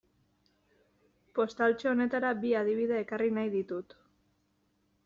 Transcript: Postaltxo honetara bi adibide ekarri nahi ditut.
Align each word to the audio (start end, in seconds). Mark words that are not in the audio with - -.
Postaltxo 1.39 1.91
honetara 1.91 2.33
bi 2.41 2.55
adibide 2.63 2.99
ekarri 3.05 3.33
nahi 3.39 3.55
ditut. 3.59 3.97